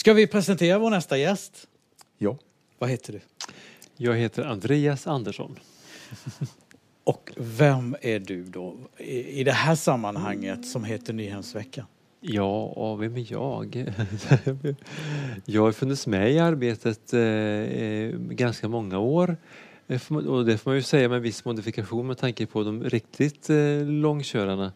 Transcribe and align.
Ska 0.00 0.12
vi 0.12 0.26
presentera 0.26 0.78
vår 0.78 0.90
nästa 0.90 1.18
gäst? 1.18 1.68
Ja. 2.18 2.38
Vad 2.78 2.90
heter 2.90 3.12
du? 3.12 3.20
Jag 3.96 4.16
heter 4.16 4.42
Andreas 4.42 5.06
Andersson. 5.06 5.58
Och 7.04 7.32
vem 7.36 7.96
är 8.00 8.18
du 8.18 8.44
då 8.44 8.76
i, 8.98 9.40
i 9.40 9.44
det 9.44 9.52
här 9.52 9.74
sammanhanget 9.74 10.66
som 10.66 10.84
heter 10.84 11.12
Nyhemsveckan? 11.12 11.86
Ja, 12.20 12.64
och 12.64 13.02
vem 13.02 13.16
är 13.16 13.32
jag? 13.32 13.74
jag 15.44 15.62
har 15.62 15.72
funnits 15.72 16.06
med 16.06 16.32
i 16.32 16.38
arbetet 16.38 17.12
eh, 17.12 18.20
ganska 18.20 18.68
många 18.68 18.98
år. 18.98 19.36
Eh, 19.88 20.12
och 20.12 20.46
det 20.46 20.58
får 20.58 20.70
man 20.70 20.76
ju 20.76 20.82
säga 20.82 21.08
med 21.08 21.22
viss 21.22 21.44
modifikation 21.44 22.06
med 22.06 22.18
tanke 22.18 22.46
på 22.46 22.62
de 22.62 22.84
riktigt 22.84 23.50
eh, 23.50 23.86
långkörarna. 23.86 24.72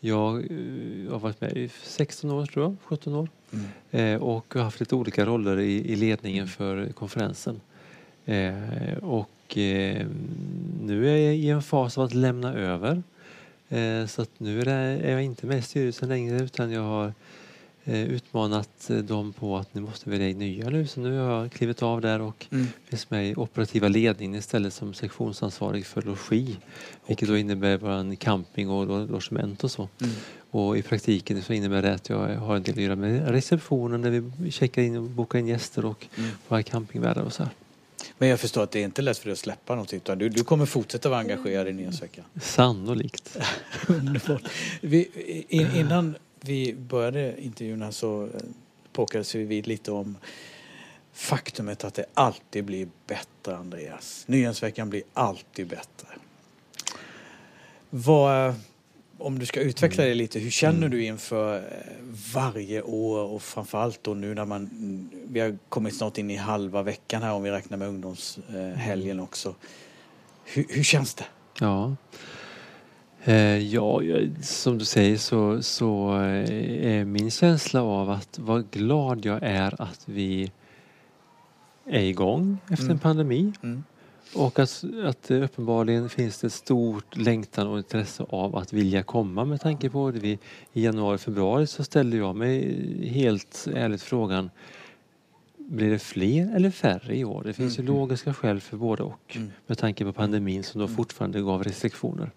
Jag 0.00 0.36
eh, 0.36 1.12
har 1.12 1.18
varit 1.18 1.40
med 1.40 1.56
i 1.56 1.70
16 1.82 2.30
år, 2.30 2.46
tror 2.46 2.64
jag, 2.64 2.76
17 2.84 3.14
år. 3.14 3.28
Mm. 3.50 4.14
Eh, 4.14 4.22
och 4.22 4.54
har 4.54 4.62
haft 4.62 4.80
lite 4.80 4.94
olika 4.94 5.26
roller 5.26 5.60
i, 5.60 5.96
ledningen 5.96 6.48
för 6.48 6.86
konferensen. 6.86 7.60
Eh, 8.24 8.96
och 9.02 9.30
nu 10.82 11.08
är 11.08 11.16
jag 11.16 11.36
i 11.36 11.50
en 11.50 11.62
fas 11.62 11.98
av 11.98 12.04
att 12.04 12.14
lämna 12.14 12.54
över. 12.54 13.02
Så 14.06 14.22
att 14.22 14.30
nu 14.38 14.62
är, 14.62 15.10
jag 15.10 15.22
inte 15.22 15.46
med 15.46 15.58
i 15.58 15.62
styrelsen 15.62 16.08
längre 16.08 16.42
utan 16.42 16.70
jag 16.70 16.82
har 16.82 17.12
utmanat 17.84 18.90
dem 19.04 19.32
på 19.32 19.56
att 19.56 19.74
nu 19.74 19.80
måste 19.80 20.10
vi 20.10 20.18
välja 20.18 20.36
nya 20.36 20.70
nu. 20.70 20.86
Så 20.86 21.00
nu 21.00 21.18
har 21.18 21.40
jag 21.40 21.52
klivit 21.52 21.82
av 21.82 22.00
där 22.00 22.20
och 22.20 22.46
mm. 22.50 22.66
finns 22.84 23.10
med 23.10 23.28
i 23.28 23.34
operativa 23.34 23.88
ledningen 23.88 24.38
istället 24.38 24.74
som 24.74 24.94
sektionsansvarig 24.94 25.86
för 25.86 26.02
logi. 26.02 26.56
Vilket 27.06 27.28
okay. 27.28 27.34
då 27.34 27.38
innebär 27.38 27.78
bara 27.78 28.16
camping 28.16 28.70
och 28.70 29.08
logement 29.10 29.64
och 29.64 29.70
så. 29.70 29.88
Mm. 30.00 30.14
Och 30.50 30.78
i 30.78 30.82
praktiken 30.82 31.42
så 31.42 31.52
innebär 31.52 31.82
det 31.82 31.94
att 31.94 32.08
jag 32.08 32.18
har 32.18 32.56
en 32.56 32.62
del 32.62 32.74
att 32.74 32.82
göra 32.82 32.96
med 32.96 33.30
receptionen 33.30 34.00
när 34.00 34.10
vi 34.10 34.50
checkar 34.50 34.82
in 34.82 34.96
och 34.96 35.02
bokar 35.02 35.38
in 35.38 35.46
gäster 35.46 35.84
och 35.84 36.06
mm. 36.16 36.30
våra 36.48 36.62
campingvärdar 36.62 37.22
och 37.22 37.32
så 37.32 37.42
här. 37.42 37.52
Men 38.18 38.28
jag 38.28 38.40
förstår 38.40 38.62
att 38.62 38.70
det 38.70 38.80
är 38.80 38.84
inte 38.84 39.02
lätt 39.02 39.18
för 39.18 39.24
dig 39.24 39.32
att 39.32 39.38
släppa 39.38 39.74
någonting 39.74 39.96
utan 39.96 40.18
du, 40.18 40.28
du 40.28 40.44
kommer 40.44 40.66
fortsätta 40.66 41.08
vara 41.08 41.20
engagerad 41.20 41.68
i 41.68 41.72
Nyhetsveckan. 41.72 42.24
Sannolikt. 42.42 43.38
Underbart. 43.86 44.42
Vi, 44.80 45.08
in, 45.48 45.76
innan 45.76 46.16
vi 46.40 46.74
började 46.74 47.42
intervjun 47.42 47.82
här 47.82 47.90
så 47.90 48.24
eh, 48.24 48.30
påkades 48.92 49.34
vi 49.34 49.44
vid 49.44 49.66
lite 49.66 49.92
om 49.92 50.16
faktumet 51.12 51.84
att 51.84 51.94
det 51.94 52.04
alltid 52.14 52.64
blir 52.64 52.88
bättre, 53.06 53.56
Andreas. 53.56 54.24
Nyhetsveckan 54.26 54.90
blir 54.90 55.02
alltid 55.14 55.66
bättre. 55.66 56.08
Vad, 57.90 58.54
om 59.18 59.38
du 59.38 59.46
ska 59.46 59.60
utveckla 59.60 60.04
det 60.04 60.14
lite, 60.14 60.38
hur 60.38 60.50
känner 60.50 60.78
mm. 60.78 60.90
du 60.90 61.04
inför 61.04 61.56
eh, 61.56 61.62
varje 62.34 62.82
år 62.82 63.18
och 63.18 63.42
framförallt 63.42 64.02
då 64.02 64.14
nu 64.14 64.34
när 64.34 64.44
man, 64.44 64.70
vi 65.28 65.40
har 65.40 65.58
kommit 65.68 65.96
snart 65.96 66.18
in 66.18 66.30
i 66.30 66.36
halva 66.36 66.82
veckan 66.82 67.22
här 67.22 67.32
om 67.32 67.42
vi 67.42 67.50
räknar 67.50 67.78
med 67.78 67.88
ungdomshelgen 67.88 69.10
mm. 69.10 69.24
också. 69.24 69.54
Hur, 70.44 70.66
hur 70.68 70.82
känns 70.82 71.14
det? 71.14 71.24
Ja. 71.60 71.96
Eh, 73.24 73.58
ja, 73.58 74.00
som 74.42 74.78
du 74.78 74.84
säger 74.84 75.16
så, 75.16 75.62
så 75.62 76.16
eh, 76.16 77.00
är 77.00 77.04
min 77.04 77.30
känsla 77.30 77.82
av 77.82 78.10
att 78.10 78.38
vad 78.38 78.70
glad 78.70 79.26
jag 79.26 79.38
är 79.42 79.82
att 79.82 80.02
vi 80.04 80.52
är 81.86 82.02
igång 82.02 82.58
efter 82.70 82.84
mm. 82.84 82.92
en 82.92 82.98
pandemi. 82.98 83.52
Mm. 83.62 83.84
Och 84.34 84.58
att, 84.58 84.84
att 85.04 85.30
uppenbarligen 85.30 86.08
finns 86.08 86.40
det 86.40 86.46
ett 86.46 86.52
stort 86.52 87.16
längtan 87.16 87.66
och 87.66 87.78
intresse 87.78 88.26
av 88.28 88.56
att 88.56 88.72
vilja 88.72 89.02
komma 89.02 89.44
med 89.44 89.60
tanke 89.60 89.90
på 89.90 90.10
det. 90.10 90.18
Vi, 90.18 90.38
I 90.72 90.84
januari, 90.84 91.18
februari 91.18 91.66
så 91.66 91.84
ställde 91.84 92.16
jag 92.16 92.36
mig 92.36 93.08
helt 93.08 93.66
ärligt 93.74 94.02
frågan 94.02 94.50
blir 95.58 95.90
det 95.90 95.98
fler 95.98 96.56
eller 96.56 96.70
färre 96.70 97.16
i 97.16 97.24
år? 97.24 97.42
Det 97.46 97.52
finns 97.52 97.78
mm. 97.78 97.92
ju 97.92 97.98
logiska 97.98 98.34
skäl 98.34 98.60
för 98.60 98.76
både 98.76 99.02
och 99.02 99.36
mm. 99.36 99.50
med 99.66 99.78
tanke 99.78 100.04
på 100.04 100.12
pandemin 100.12 100.64
som 100.64 100.78
då 100.78 100.84
mm. 100.84 100.96
fortfarande 100.96 101.40
gav 101.40 101.64
restriktioner 101.64 102.30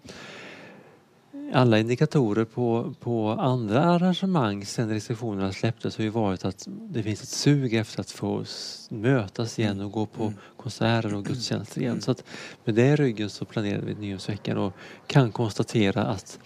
alla 1.52 1.78
indikatorer 1.78 2.44
på, 2.44 2.94
på 3.00 3.30
andra 3.30 3.84
arrangemang 3.84 4.64
sen 4.64 4.88
restriktionerna 4.88 5.52
släpptes 5.52 5.96
har 5.96 6.04
ju 6.04 6.10
varit 6.10 6.44
att 6.44 6.64
det 6.68 7.02
finns 7.02 7.22
ett 7.22 7.28
sug 7.28 7.74
efter 7.74 8.00
att 8.00 8.10
få 8.10 8.44
mötas 8.88 9.58
igen 9.58 9.80
och 9.80 9.92
gå 9.92 10.06
på 10.06 10.22
mm. 10.22 10.34
konserter 10.56 11.14
och 11.14 11.24
gudstjänster 11.24 11.80
igen. 11.80 12.00
Så 12.00 12.10
att 12.10 12.24
med 12.64 12.74
det 12.74 12.86
i 12.86 12.96
ryggen 12.96 13.30
så 13.30 13.44
planerade 13.44 13.86
vi 13.86 13.94
Nyårsveckan 13.94 14.58
och 14.58 14.72
kan 15.06 15.32
konstatera 15.32 16.02
att 16.02 16.38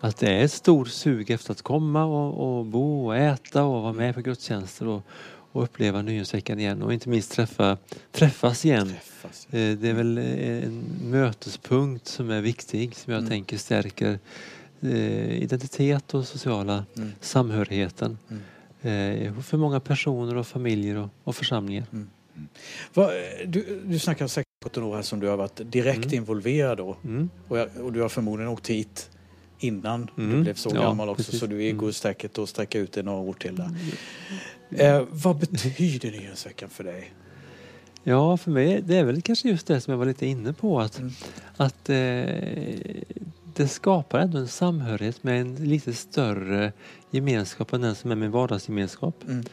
att 0.00 0.16
det 0.16 0.28
är 0.28 0.44
ett 0.44 0.52
stort 0.52 0.88
sug 0.88 1.30
efter 1.30 1.52
att 1.52 1.62
komma 1.62 2.04
och, 2.04 2.58
och 2.58 2.64
bo 2.64 3.06
och 3.06 3.16
äta 3.16 3.64
och 3.64 3.82
vara 3.82 3.92
med 3.92 4.14
på 4.14 4.20
gudstjänster 4.20 4.86
och, 4.86 5.02
och 5.52 5.62
uppleva 5.62 6.02
nyårsveckan 6.02 6.58
igen 6.58 6.82
och 6.82 6.92
inte 6.92 7.08
minst 7.08 7.32
träffa, 7.32 7.78
träffas 8.12 8.64
igen. 8.64 8.86
Träffas. 8.88 9.46
Eh, 9.50 9.78
det 9.78 9.88
är 9.88 9.94
väl 9.94 10.18
eh, 10.18 10.64
en 10.64 10.84
mötespunkt 11.02 12.06
som 12.06 12.30
är 12.30 12.40
viktig 12.40 12.96
som 12.96 13.12
jag 13.12 13.18
mm. 13.18 13.30
tänker 13.30 13.56
stärker 13.56 14.18
eh, 14.80 15.42
identitet 15.42 16.14
och 16.14 16.26
sociala 16.26 16.84
mm. 16.96 17.12
samhörigheten 17.20 18.18
mm. 18.82 19.42
för 19.42 19.56
många 19.56 19.80
personer 19.80 20.36
och 20.36 20.46
familjer 20.46 20.96
och, 20.96 21.08
och 21.24 21.36
församlingar. 21.36 21.84
Mm. 21.92 22.08
Va, 22.94 23.10
du, 23.46 23.82
du 23.84 23.98
snackar 23.98 24.26
säkert 24.26 24.48
på 24.74 24.80
år 24.80 24.94
här 24.94 25.02
som 25.02 25.20
du 25.20 25.26
har 25.28 25.36
varit 25.36 25.60
direkt 25.64 26.04
mm. 26.04 26.14
involverad 26.14 26.78
då 26.78 26.96
mm. 27.04 27.30
och, 27.48 27.58
jag, 27.58 27.68
och 27.76 27.92
du 27.92 28.00
har 28.00 28.08
förmodligen 28.08 28.52
åkt 28.52 28.70
hit 28.70 29.10
innan 29.58 30.10
mm. 30.16 30.30
du 30.30 30.42
blev 30.42 30.54
så 30.54 30.70
ja, 30.74 30.80
gammal 30.80 31.08
också 31.08 31.24
precis. 31.24 31.40
så 31.40 31.46
du 31.46 31.56
är 31.56 31.60
i 31.60 31.70
mm. 31.70 31.92
säkert 31.92 32.38
att 32.38 32.48
sträcka 32.48 32.78
ut 32.78 32.92
det 32.92 33.02
några 33.02 33.18
år 33.18 33.32
till 33.32 33.56
där. 33.56 33.70
Eh, 34.70 35.04
vad 35.10 35.36
betyder 35.36 36.10
Nyhetsveckan 36.10 36.68
för 36.68 36.84
dig? 36.84 37.12
Ja, 38.02 38.36
för 38.36 38.50
mig 38.50 38.82
det 38.86 38.96
är 38.96 39.04
väl 39.04 39.22
kanske 39.22 39.48
just 39.48 39.66
det 39.66 39.80
som 39.80 39.90
jag 39.90 39.98
var 39.98 40.06
lite 40.06 40.26
inne 40.26 40.52
på 40.52 40.80
att, 40.80 40.98
mm. 40.98 41.12
att 41.56 41.88
eh, 41.88 41.96
det 43.54 43.68
skapar 43.68 44.18
ändå 44.18 44.38
en 44.38 44.48
samhörighet 44.48 45.22
med 45.22 45.40
en 45.40 45.54
lite 45.54 45.94
större 45.94 46.72
gemenskap 47.10 47.72
än 47.72 47.80
den 47.80 47.94
som 47.94 48.10
är 48.10 48.16
min 48.16 48.30
vardagsgemenskap. 48.30 49.24
Mm. 49.28 49.44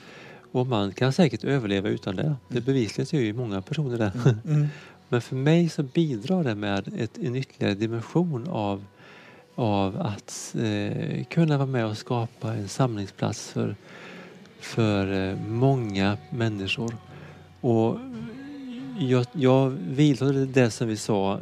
Och 0.51 0.67
man 0.67 0.91
kan 0.91 1.13
säkert 1.13 1.43
överleva 1.43 1.89
utan 1.89 2.15
det. 2.15 2.35
Det 2.47 2.57
mm. 2.57 2.63
bevisligen 2.63 3.19
gör 3.19 3.25
ju 3.25 3.33
många 3.33 3.61
personer 3.61 3.97
det. 3.97 4.11
Mm. 4.25 4.39
mm. 4.45 4.67
Men 5.09 5.21
för 5.21 5.35
mig 5.35 5.69
så 5.69 5.83
bidrar 5.83 6.43
det 6.43 6.55
med 6.55 6.87
ett, 6.97 7.17
en 7.17 7.35
ytterligare 7.35 7.73
dimension 7.73 8.47
av, 8.47 8.85
av 9.55 10.01
att 10.01 10.55
eh, 10.59 11.23
kunna 11.23 11.57
vara 11.57 11.67
med 11.67 11.85
och 11.85 11.97
skapa 11.97 12.53
en 12.53 12.67
samlingsplats 12.67 13.51
för 13.51 13.75
för 14.65 15.29
eh, 15.29 15.37
många 15.47 16.17
människor. 16.29 16.97
Och 17.61 17.97
jag, 18.99 19.25
jag 19.31 19.69
vidhåller 19.69 20.45
det 20.45 20.71
som 20.71 20.87
vi 20.87 20.97
sa 20.97 21.39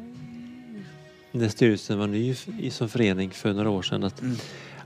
när 1.32 1.50
styrelsen 1.50 2.00
var 2.00 2.08
ny 2.08 2.36
som 2.70 2.90
förening 2.90 3.32
för 3.32 3.54
några 3.54 3.70
år 3.70 3.82
sedan 3.82 4.04
att, 4.04 4.22
mm. 4.22 4.36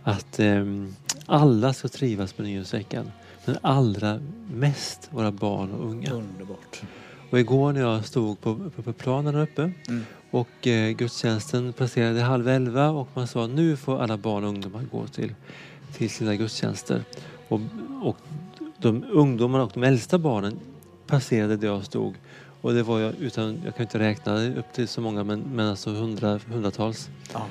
att 0.04 0.40
um, 0.40 0.96
alla 1.26 1.74
ska 1.74 1.88
trivas 1.88 2.38
med 2.38 2.48
Nyhetsveckan. 2.48 3.12
Men 3.46 3.58
allra 3.62 4.20
mest 4.52 5.10
våra 5.12 5.32
barn 5.32 5.72
och 5.72 5.90
unga. 5.90 6.12
Underbart. 6.12 6.82
Och 7.30 7.40
igår 7.40 7.74
när 7.74 7.82
jag 7.82 8.06
stod 8.06 8.42
på, 8.42 8.70
på, 8.76 8.82
på 8.82 8.94
planen 8.94 9.36
uppe 9.36 9.72
mm. 9.88 10.06
Och 10.32 10.68
eh, 10.68 10.92
gudstjänsten 10.92 11.74
passerade 11.74 12.22
halv 12.22 12.48
elva 12.48 12.90
och 12.90 13.08
man 13.14 13.28
sa 13.28 13.48
nu 13.48 13.78
får 13.78 14.02
alla 14.02 14.18
barn 14.18 14.44
och 14.44 14.50
ungdomar 14.50 14.84
gå 14.92 15.08
till, 15.08 15.34
till 15.94 16.10
sina 16.10 16.36
gudstjänster. 16.36 17.04
Och, 17.48 17.62
och 18.04 18.18
de 18.78 19.06
ungdomarna 19.12 19.64
och 19.64 19.72
de 19.74 19.84
äldsta 19.84 20.18
barnen 20.18 20.60
passerade 21.08 21.58
där 21.58 21.68
jag 21.68 21.86
stod. 21.86 22.16
Och 22.62 22.74
det 22.74 22.84
var 22.84 23.00
jag, 23.00 23.16
utan, 23.20 23.62
jag 23.66 23.76
kan 23.76 23.84
inte 23.84 24.00
räkna 24.00 24.48
upp 24.48 24.74
till 24.74 24.88
så 24.88 25.02
många, 25.02 25.24
men, 25.24 25.40
men 25.40 25.68
alltså 25.68 25.90
hundra, 25.90 26.40
hundratals. 26.48 27.10
Ja. 27.34 27.46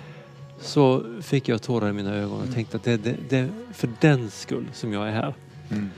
Så 0.61 1.05
fick 1.23 1.49
jag 1.49 1.63
tårar 1.63 1.89
i 1.89 1.93
mina 1.93 2.15
ögon 2.15 2.33
och 2.33 2.43
mm. 2.43 2.55
tänkte 2.55 2.77
att 2.77 2.85
det, 2.85 2.97
det, 2.97 3.17
det 3.29 3.37
är 3.37 3.49
för 3.73 3.91
den 4.01 4.31
skull 4.31 4.67
som 4.73 4.93
jag 4.93 5.09
är 5.09 5.13
här. 5.13 5.35
Mm. 5.71 5.91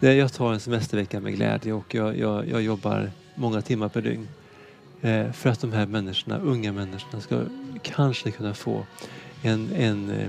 Det, 0.00 0.14
jag 0.14 0.32
tar 0.32 0.52
en 0.52 0.60
semestervecka 0.60 1.20
med 1.20 1.34
glädje 1.34 1.72
och 1.72 1.94
jag, 1.94 2.18
jag, 2.18 2.48
jag 2.48 2.62
jobbar 2.62 3.10
många 3.34 3.62
timmar 3.62 3.88
per 3.88 4.00
dygn. 4.00 4.28
Eh, 5.02 5.32
för 5.32 5.50
att 5.50 5.60
de 5.60 5.72
här 5.72 5.86
människorna, 5.86 6.38
unga 6.38 6.72
människorna, 6.72 7.20
ska 7.20 7.44
kanske 7.82 8.30
kunna 8.30 8.54
få 8.54 8.86
en, 9.42 9.72
en, 9.72 10.10
eh, 10.10 10.28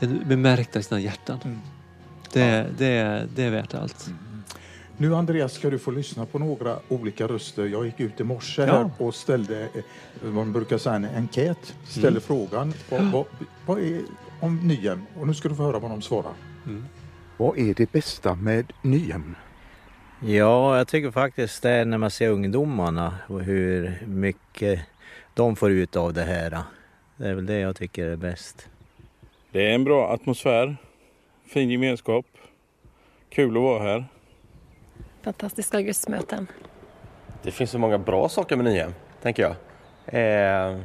en 0.00 0.28
bemärkta 0.28 0.78
i 0.78 0.82
sina 0.82 1.00
hjärtan. 1.00 1.38
Mm. 1.44 1.58
Det, 2.32 2.40
ja. 2.40 2.64
det, 2.78 3.26
det 3.34 3.42
är 3.42 3.50
värt 3.50 3.74
allt. 3.74 4.06
Mm. 4.06 4.42
Nu 4.96 5.16
Andreas 5.16 5.52
ska 5.52 5.70
du 5.70 5.78
få 5.78 5.90
lyssna 5.90 6.26
på 6.26 6.38
några 6.38 6.78
olika 6.88 7.26
röster. 7.26 7.66
Jag 7.66 7.84
gick 7.86 8.00
ut 8.00 8.20
i 8.20 8.24
morse 8.24 8.62
ja. 8.62 8.72
här 8.72 8.90
och 8.98 9.14
ställde 9.14 9.62
eh, 9.62 9.82
vad 10.22 10.32
man 10.32 10.52
brukar 10.52 10.78
säga 10.78 10.94
en 10.94 11.04
enkät. 11.04 11.74
Ställde 11.84 12.08
mm. 12.08 12.20
frågan 12.20 12.74
vad, 12.90 13.12
vad, 13.12 13.24
vad, 13.66 13.78
är 13.78 14.02
om 14.40 14.68
Nyhem? 14.68 15.02
Och 15.20 15.26
nu 15.26 15.34
ska 15.34 15.48
du 15.48 15.54
få 15.54 15.62
höra 15.62 15.78
vad 15.78 15.90
de 15.90 16.02
svarar. 16.02 16.32
Mm. 16.66 16.84
Vad 17.36 17.58
är 17.58 17.74
det 17.74 17.92
bästa 17.92 18.34
med 18.34 18.72
Nyhem? 18.82 19.36
Ja, 20.22 20.76
jag 20.76 20.88
tycker 20.88 21.10
faktiskt 21.10 21.62
det 21.62 21.70
är 21.70 21.84
när 21.84 21.98
man 21.98 22.10
ser 22.10 22.28
ungdomarna 22.28 23.18
och 23.26 23.42
hur 23.42 24.02
mycket 24.06 24.80
de 25.34 25.56
får 25.56 25.70
ut 25.70 25.96
av 25.96 26.12
det 26.12 26.22
här. 26.22 26.62
Det 27.16 27.28
är 27.28 27.34
väl 27.34 27.46
det 27.46 27.58
jag 27.58 27.76
tycker 27.76 28.06
är 28.06 28.16
bäst. 28.16 28.68
Det 29.50 29.70
är 29.70 29.74
en 29.74 29.84
bra 29.84 30.12
atmosfär 30.12 30.76
fin 31.50 31.70
gemenskap. 31.70 32.26
Kul 33.30 33.56
att 33.56 33.62
vara 33.62 33.82
här. 33.82 34.04
fantastiska 35.22 35.82
gudsmöten. 35.82 36.46
Det 37.42 37.50
finns 37.50 37.70
så 37.70 37.78
många 37.78 37.98
bra 37.98 38.28
saker 38.28 38.56
med 38.56 38.64
Nyhem, 38.64 38.94
tänker 39.22 39.42
jag. 39.42 39.52
Eh, 40.06 40.80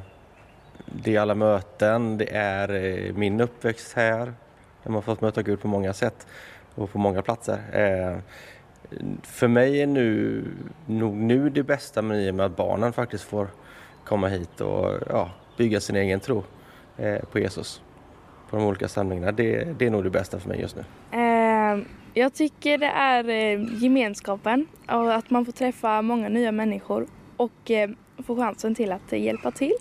det 0.85 1.15
är 1.15 1.19
alla 1.19 1.35
möten, 1.35 2.17
det 2.17 2.35
är 2.35 2.69
eh, 2.73 3.13
min 3.13 3.41
uppväxt 3.41 3.93
här. 3.93 4.33
Där 4.83 4.91
man 4.91 5.01
fått 5.01 5.21
möta 5.21 5.41
Gud 5.41 5.61
på 5.61 5.67
många 5.67 5.93
sätt 5.93 6.27
och 6.75 6.91
på 6.91 6.97
många 6.97 7.21
platser. 7.21 7.59
Eh, 7.71 8.17
för 9.23 9.47
mig 9.47 9.81
är 9.81 9.87
nu, 9.87 10.43
nog 10.85 11.15
nu 11.15 11.49
det 11.49 11.63
bästa 11.63 12.01
med 12.01 12.17
Nyhem 12.17 12.39
att 12.39 12.55
barnen 12.55 12.93
faktiskt 12.93 13.23
får 13.23 13.47
komma 14.05 14.27
hit 14.27 14.61
och 14.61 14.91
ja, 15.09 15.29
bygga 15.57 15.79
sin 15.79 15.95
egen 15.95 16.19
tro 16.19 16.43
på 17.31 17.39
Jesus 17.39 17.81
på 18.49 18.57
de 18.57 18.65
olika 18.65 18.87
samlingarna. 18.87 19.31
Det, 19.31 19.79
det 19.79 19.85
är 19.85 19.89
nog 19.89 20.03
det 20.03 20.09
bästa 20.09 20.39
för 20.39 20.49
mig 20.49 20.61
just 20.61 20.75
nu. 20.75 20.83
Jag 22.13 22.33
tycker 22.33 22.77
det 22.77 22.85
är 22.85 23.23
gemenskapen 23.83 24.67
och 24.87 25.13
att 25.13 25.29
man 25.29 25.45
får 25.45 25.51
träffa 25.51 26.01
många 26.01 26.29
nya 26.29 26.51
människor 26.51 27.07
och 27.37 27.71
få 28.25 28.35
chansen 28.35 28.75
till 28.75 28.91
att 28.91 29.11
hjälpa 29.11 29.51
till. 29.51 29.73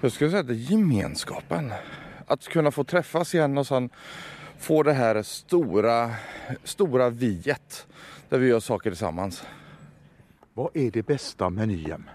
Jag 0.00 0.12
skulle 0.12 0.30
säga 0.30 0.40
att 0.40 0.46
det 0.46 0.54
är 0.54 0.70
gemenskapen. 0.70 1.72
Att 2.26 2.48
kunna 2.48 2.70
få 2.70 2.84
träffas 2.84 3.34
igen 3.34 3.58
och 3.58 3.66
sen 3.66 3.90
få 4.58 4.82
det 4.82 4.92
här 4.92 5.22
stora, 5.22 6.10
stora 6.64 7.10
viet 7.10 7.86
där 8.32 8.38
vi 8.38 8.48
gör 8.48 8.60
saker 8.60 8.90
tillsammans. 8.90 9.42
Vad 10.54 10.76
är 10.76 10.90
det 10.90 11.02
bästa 11.02 11.50
med 11.50 11.68
Nyhem? 11.68 12.10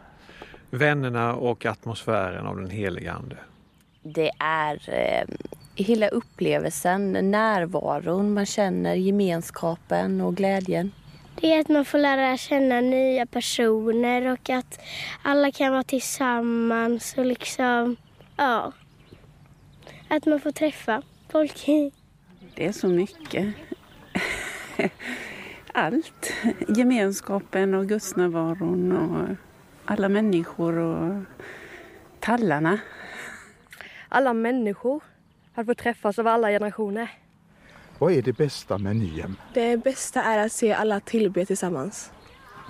Vännerna 0.70 1.36
och 1.36 1.66
atmosfären 1.66 2.48
av 2.48 2.58
den 2.58 2.70
heliga 2.70 3.14
Ande. 3.14 3.38
Det 4.04 4.32
är 4.40 4.90
eh, 4.90 5.36
hela 5.76 6.08
upplevelsen, 6.08 7.32
närvaron, 7.32 8.34
man 8.34 8.46
känner 8.46 8.96
gemenskapen 8.96 10.22
och 10.22 10.36
glädjen. 10.36 10.92
Det 11.42 11.54
är 11.54 11.60
att 11.60 11.70
man 11.70 11.86
får 11.86 11.98
lära 11.98 12.38
känna 12.38 12.82
nya 12.82 13.26
personer 13.26 14.32
och 14.32 14.50
att 14.50 14.80
alla 15.22 15.52
kan 15.52 15.72
vara 15.72 15.84
tillsammans 15.84 17.18
och 17.18 17.26
liksom, 17.26 17.96
ja. 18.38 18.72
Att 20.08 20.26
man 20.26 20.40
får 20.40 20.52
träffa 20.52 21.02
folk. 21.30 21.66
Det 22.56 22.66
är 22.66 22.72
så 22.72 22.88
mycket. 22.88 23.56
Allt. 25.78 26.34
Gemenskapen 26.68 27.74
och 27.74 27.88
gudsnärvaron 27.88 28.92
och 28.92 29.36
alla 29.86 30.10
människor 30.10 30.78
och 30.78 31.24
tallarna. 32.20 32.80
Alla 34.10 34.34
människor. 34.34 35.04
Att 35.54 35.66
få 35.66 35.74
träffas 35.74 36.20
av 36.20 36.28
alla 36.28 36.48
generationer. 36.50 37.12
Vad 38.00 38.14
är 38.14 38.22
det 38.22 38.34
bästa 38.34 38.78
med 38.78 38.96
Nyhem? 38.96 39.36
Det 39.54 39.78
bästa 39.78 40.24
är 40.24 40.46
att 40.46 40.52
se 40.52 40.74
alla 40.74 41.00
tillbe 41.00 41.46
tillsammans. 41.46 42.12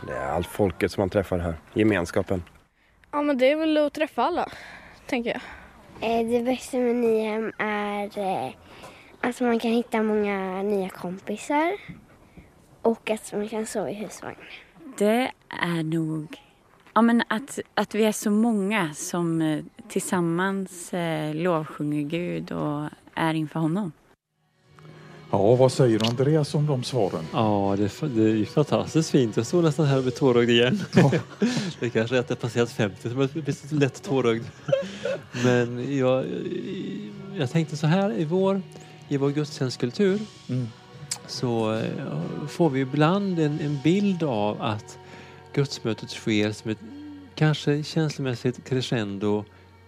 Det 0.08 0.14
är 0.14 0.28
allt 0.28 0.48
folket 0.48 0.92
som 0.92 1.02
man 1.02 1.10
träffar 1.10 1.38
här, 1.38 1.56
gemenskapen. 1.74 2.44
Ja 3.12 3.22
men 3.22 3.38
det 3.38 3.52
är 3.52 3.56
väl 3.56 3.78
att 3.78 3.94
träffa 3.94 4.24
alla, 4.24 4.50
tänker 5.06 5.30
jag. 5.30 5.42
Eh, 6.20 6.28
det 6.28 6.44
bästa 6.44 6.78
med 6.78 6.96
Nyhem 6.96 7.54
är 7.58 8.20
eh, 8.20 8.52
att 9.22 9.42
man 9.42 9.60
kan 9.60 9.72
hitta 9.72 10.04
många 10.04 10.64
nya 10.64 10.90
kompisar 10.90 11.72
och 12.88 13.10
att 13.10 13.34
man 13.34 13.50
kan 13.50 13.66
sova 13.66 13.90
i 13.90 13.94
husvagn. 13.94 14.38
Det 14.98 15.32
är 15.50 15.84
nog 15.84 16.42
ja, 16.94 17.02
men 17.02 17.24
att, 17.28 17.60
att 17.74 17.96
vi 17.96 18.06
är 18.06 18.12
så 18.12 18.32
många 18.32 18.94
som 18.94 19.42
eh, 19.42 19.64
tillsammans 19.90 20.92
lovsjunger 21.34 22.02
Gud 22.02 22.52
och 22.52 22.90
är 23.16 23.34
inför 23.34 23.60
honom. 23.60 23.92
Ja, 25.32 25.56
vad 25.56 25.72
säger 25.72 26.00
du 26.00 26.06
Andreas 26.06 26.56
om 26.56 26.66
de 26.66 26.84
svaren? 26.84 27.24
Ja, 27.34 27.76
det, 27.78 28.08
det 28.16 28.42
är 28.42 28.46
fantastiskt 28.46 29.10
fint. 29.10 29.38
Jag 29.38 29.46
står 29.46 29.62
nästan 29.62 29.86
här 29.86 29.98
och 29.98 30.04
blir 30.04 30.12
tårögd 30.12 30.50
igen. 30.50 30.80
Ja. 30.96 31.12
det 31.80 31.90
kanske 31.90 32.16
är 32.16 32.20
att 32.20 32.30
jag 32.30 32.40
passerat 32.40 32.72
50 32.72 33.10
som 33.10 33.22
jag 33.22 33.30
blir 33.30 33.68
så 33.68 33.76
lätt 33.76 34.04
tårögd. 34.04 34.46
Men 35.44 35.98
jag, 35.98 36.26
jag 37.38 37.52
tänkte 37.52 37.78
så 37.78 37.88
här 37.88 38.14
i 38.20 38.26
vår, 38.26 38.62
i 39.08 39.18
vår 39.18 39.30
gudstjänstkultur 39.30 40.20
mm. 40.50 40.68
Så 41.28 41.74
eh, 41.74 42.48
får 42.48 42.70
vi 42.70 42.80
ibland 42.80 43.40
en, 43.40 43.60
en 43.60 43.80
bild 43.84 44.24
av 44.24 44.62
att 44.62 45.00
gudsmötet 45.54 46.10
sker 46.10 46.52
som 46.52 46.72
ett 46.72 46.80
kanske 47.36 47.84
känslomässigt 47.84 48.64
crescendo 48.64 49.44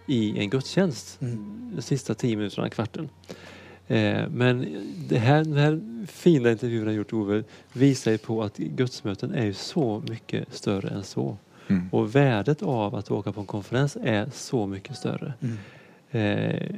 i 0.06 0.38
en 0.38 0.50
gudstjänst. 0.50 1.20
Mm. 1.20 1.72
De 1.76 1.82
sista 1.82 2.14
tio 2.14 2.36
minuterna, 2.36 2.70
kvarten. 2.70 3.08
Eh, 3.88 4.28
men 4.28 4.66
det 5.08 5.18
här, 5.18 5.44
den 5.44 5.56
här 5.56 5.80
fina 6.06 6.50
intervjun 6.50 6.86
han 6.86 6.94
gjort 6.94 7.12
Ove 7.12 7.44
visar 7.72 8.10
ju 8.10 8.18
på 8.18 8.42
att 8.42 8.56
gudsmöten 8.56 9.34
är 9.34 9.44
ju 9.44 9.54
så 9.54 10.02
mycket 10.08 10.54
större 10.54 10.88
än 10.88 11.02
så. 11.02 11.36
Mm. 11.68 11.88
Och 11.92 12.14
värdet 12.14 12.62
av 12.62 12.94
att 12.94 13.10
åka 13.10 13.32
på 13.32 13.40
en 13.40 13.46
konferens 13.46 13.96
är 14.02 14.28
så 14.32 14.66
mycket 14.66 14.96
större. 14.96 15.32
Mm. 15.40 15.56
Eh, 16.10 16.70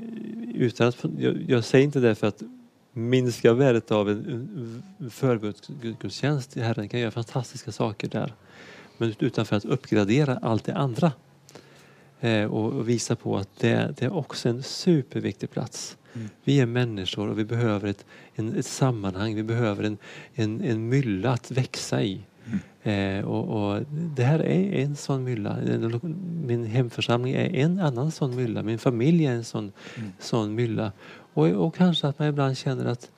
utan 0.55 0.88
att, 0.88 1.05
jag, 1.19 1.44
jag, 1.49 1.64
säger 1.64 1.85
inte 1.85 2.00
det 2.00 2.14
för 2.14 2.26
att 2.26 2.43
minska 2.92 3.52
värdet 3.52 3.90
av 3.90 4.10
en, 4.10 4.82
förbundsgudstjänst. 5.10 6.54
Herren 6.56 6.88
kan 6.88 7.00
göra 7.00 7.10
fantastiska 7.10 7.72
saker 7.72 8.08
där. 8.08 8.34
Men 8.98 9.14
utan 9.18 9.46
för 9.46 9.56
att 9.56 9.64
uppgradera 9.64 10.38
allt 10.42 10.64
det 10.64 10.74
andra. 10.74 11.12
Eh, 12.20 12.44
och, 12.44 12.72
och, 12.72 12.88
visa 12.88 13.16
på 13.16 13.36
att 13.36 13.48
det, 13.58 13.94
det 13.98 14.04
är 14.04 14.14
också 14.14 14.48
en 14.48 14.62
superviktig 14.62 15.50
plats. 15.50 15.96
Mm. 16.14 16.28
Vi 16.44 16.60
är 16.60 16.66
människor 16.66 17.28
och 17.28 17.38
vi 17.38 17.44
behöver 17.44 17.88
ett, 17.88 18.04
en, 18.34 18.56
ett 18.56 18.66
sammanhang, 18.66 19.34
vi 19.34 19.42
behöver 19.42 19.84
en, 19.84 19.98
en, 20.34 20.60
en 20.60 20.88
mylla 20.88 21.30
att 21.30 21.50
växa 21.50 22.02
i. 22.02 22.20
Mm. 22.44 22.58
Eh, 22.82 23.24
och, 23.24 23.72
och, 23.72 23.82
det 23.88 24.24
här 24.24 24.38
är 24.38 24.72
en 24.84 24.96
sån 24.96 25.24
mylla. 25.24 25.56
Min 26.44 26.64
hemförsamling 26.64 27.34
är 27.34 27.54
en 27.54 27.80
annan 27.80 28.10
sån 28.10 28.36
mylla. 28.36 28.62
Min 28.62 28.78
familj 28.78 29.26
är 29.26 29.32
en 29.32 29.44
sån, 29.44 29.72
mm. 29.96 30.12
sån 30.18 30.54
mylla. 30.54 30.92
Och, 31.34 31.46
och 31.46 31.75
kanske 31.75 32.08
att 32.08 32.19
man 32.19 32.29
ibland 32.29 32.56
känner 32.56 32.84
att 32.84 33.11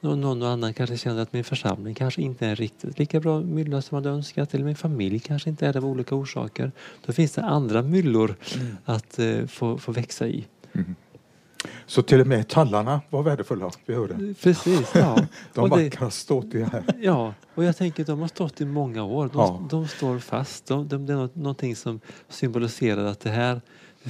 någon, 0.00 0.42
annan 0.42 0.74
kanske 0.74 0.96
känner 0.96 1.22
att 1.22 1.32
min 1.32 1.44
församling 1.44 1.94
kanske 1.94 2.22
inte 2.22 2.46
är 2.46 2.56
riktigt 2.56 2.98
lika 2.98 3.20
bra 3.20 3.40
mylla 3.40 3.82
som 3.82 3.96
man 3.96 4.04
hade 4.04 4.16
önskat. 4.16 4.54
Eller 4.54 4.64
min 4.64 4.76
familj 4.76 5.18
kanske 5.18 5.50
inte 5.50 5.66
är 5.66 5.72
det 5.72 5.78
av 5.78 5.86
olika 5.86 6.14
orsaker. 6.14 6.72
Då 7.06 7.12
finns 7.12 7.32
det 7.32 7.42
andra 7.42 7.82
myllor 7.82 8.36
mm. 8.54 8.76
att 8.84 9.18
eh, 9.18 9.46
få, 9.46 9.78
få 9.78 9.92
växa 9.92 10.28
i. 10.28 10.46
Mm. 10.72 10.94
Så 11.86 12.02
till 12.02 12.20
och 12.20 12.26
med 12.26 12.48
tallarna 12.48 13.00
var 13.10 13.22
värdefulla, 13.22 13.70
vi 13.86 13.94
hörde. 13.94 14.34
Precis, 14.42 14.90
ja. 14.94 15.18
de 15.54 15.68
vackra 15.70 16.10
ståtliga 16.10 16.66
här. 16.66 16.84
Ja, 17.00 17.34
och 17.54 17.64
jag 17.64 17.76
tänker 17.76 18.04
de 18.04 18.20
har 18.20 18.28
stått 18.28 18.60
i 18.60 18.64
många 18.64 19.04
år. 19.04 19.30
De, 19.32 19.38
ja. 19.38 19.66
de 19.70 19.88
står 19.88 20.18
fast. 20.18 20.66
De, 20.66 20.88
de, 20.88 21.06
det 21.06 21.12
är 21.12 21.28
någonting 21.34 21.76
som 21.76 22.00
symboliserar 22.28 23.04
att 23.04 23.20
det 23.20 23.30
här 23.30 23.60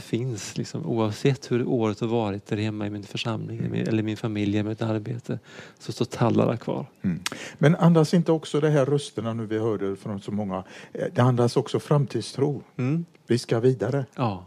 finns 0.01 0.59
liksom, 0.59 0.87
oavsett 0.87 1.51
hur 1.51 1.69
året 1.69 2.01
har 2.01 2.09
varit 2.09 2.47
där 2.47 2.57
hemma 2.57 2.87
i 2.87 2.91
min 2.91 3.03
församling 3.03 3.59
mm. 3.59 3.89
eller 3.89 4.03
min 4.03 4.17
familj, 4.17 4.59
eller 4.59 4.69
mitt 4.69 4.83
arbete, 4.83 5.39
så 5.79 5.93
står 5.93 6.05
tallarna 6.05 6.57
kvar. 6.57 6.87
Mm. 7.03 7.21
Men 7.59 7.77
andas 7.77 8.15
inte 8.15 8.33
också 8.33 8.61
de 8.61 8.69
här 8.69 8.87
rösterna 8.87 9.35
nu 9.35 9.47
vi 9.47 9.59
hörde 9.59 9.97
från 9.97 10.21
så 10.21 10.33
många, 10.33 10.65
eh, 10.93 11.07
det 11.15 11.23
andas 11.23 11.57
också 11.57 11.81
framtidstro. 11.81 12.63
Mm. 12.77 13.05
Vi 13.27 13.39
ska 13.39 13.61
vidare. 13.61 14.07
Ja. 14.15 14.47